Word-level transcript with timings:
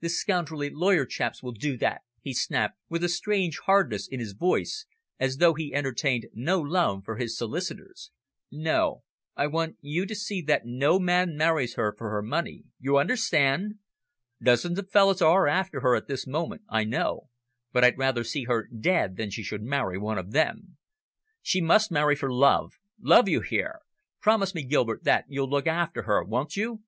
"The 0.00 0.10
scoundrelly 0.10 0.68
lawyer 0.68 1.06
chaps 1.06 1.42
will 1.42 1.52
do 1.52 1.78
that," 1.78 2.02
he 2.20 2.34
snapped, 2.34 2.76
with 2.90 3.02
a 3.02 3.08
strange 3.08 3.60
hardness 3.60 4.06
in 4.06 4.20
his 4.20 4.34
voice, 4.34 4.84
as 5.18 5.38
though 5.38 5.54
he 5.54 5.72
entertained 5.72 6.26
no 6.34 6.60
love 6.60 7.02
for 7.06 7.16
his 7.16 7.34
solicitors. 7.34 8.10
"No, 8.50 9.04
I 9.36 9.46
want 9.46 9.78
you 9.80 10.04
to 10.04 10.14
see 10.14 10.42
that 10.42 10.66
no 10.66 10.98
man 10.98 11.34
marries 11.34 11.76
her 11.76 11.94
for 11.96 12.10
her 12.10 12.20
money 12.20 12.64
you 12.78 12.98
understand? 12.98 13.76
Dozens 14.42 14.78
of 14.78 14.90
fellows 14.90 15.22
are 15.22 15.48
after 15.48 15.80
her 15.80 15.96
at 15.96 16.08
this 16.08 16.26
moment, 16.26 16.60
I 16.68 16.84
know, 16.84 17.30
but 17.72 17.82
I'd 17.82 17.96
rather 17.96 18.22
see 18.22 18.44
her 18.44 18.66
dead 18.78 19.16
than 19.16 19.30
she 19.30 19.42
should 19.42 19.62
marry 19.62 19.96
one 19.96 20.18
of 20.18 20.32
them. 20.32 20.76
She 21.40 21.62
must 21.62 21.90
marry 21.90 22.16
for 22.16 22.30
love 22.30 22.74
love, 23.00 23.30
you 23.30 23.40
hear? 23.40 23.78
Promise 24.20 24.54
me, 24.54 24.62
Gilbert, 24.62 25.04
that 25.04 25.22
that 25.26 25.32
you'll 25.32 25.48
look 25.48 25.66
after 25.66 26.02
her, 26.02 26.22
won't 26.22 26.54
you?" 26.54 26.82